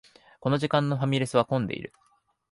[0.39, 1.93] この時間のファミレスは混んでいる